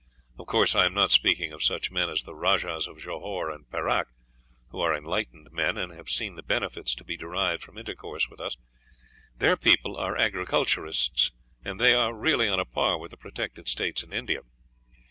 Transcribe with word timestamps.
Of 0.39 0.47
course, 0.47 0.73
I 0.73 0.87
am 0.87 0.95
not 0.95 1.11
speaking 1.11 1.51
of 1.53 1.61
such 1.61 1.91
men 1.91 2.09
as 2.09 2.23
the 2.23 2.33
Rajahs 2.33 2.87
of 2.87 2.97
Johore 2.97 3.51
and 3.51 3.69
Perac, 3.69 4.07
who 4.69 4.79
are 4.81 4.95
enlightened 4.95 5.51
men, 5.51 5.77
and 5.77 5.91
have 5.91 6.09
seen 6.09 6.33
the 6.33 6.41
benefits 6.41 6.95
to 6.95 7.03
be 7.03 7.15
derived 7.15 7.61
from 7.61 7.77
intercourse 7.77 8.27
with 8.27 8.39
us. 8.39 8.57
Their 9.37 9.55
people 9.55 9.95
are 9.97 10.17
agriculturists, 10.17 11.29
and 11.63 11.79
they 11.79 11.93
are 11.93 12.15
really 12.17 12.49
on 12.49 12.59
a 12.59 12.65
par 12.65 12.97
with 12.97 13.11
the 13.11 13.17
protected 13.17 13.67
states 13.67 14.01
in 14.01 14.11
India. 14.11 14.39